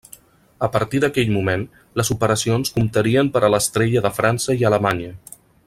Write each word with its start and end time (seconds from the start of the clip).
A 0.67 0.69
partir 0.75 1.01
d'aquell 1.03 1.29
moment, 1.35 1.65
les 2.01 2.11
operacions 2.17 2.73
comptarien 2.79 3.29
per 3.37 3.45
a 3.49 3.53
l'Estrella 3.57 4.05
de 4.07 4.13
França 4.21 4.57
i 4.63 4.69
Alemanya. 4.71 5.17